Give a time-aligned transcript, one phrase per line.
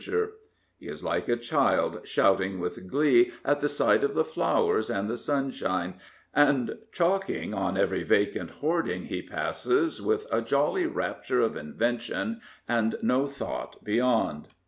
[0.79, 5.07] He is like a child shouting with glee at the sight of the flowers and
[5.07, 5.99] the sunshine,
[6.33, 12.95] and chalking on every vacant hoarding he passes with a jolly rapture of invention and
[13.03, 14.47] no thought beyond.